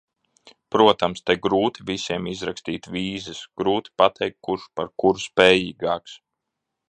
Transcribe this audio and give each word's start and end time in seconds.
Protams, 0.75 1.19
te 1.29 1.35
grūti 1.47 1.85
visiem 1.89 2.29
izrakstīt 2.31 2.89
vīzas, 2.95 3.43
grūti 3.63 3.95
pateikt, 4.03 4.37
kurš 4.49 4.67
par 4.81 4.91
kuru 5.03 5.25
spējīgāks. 5.27 6.19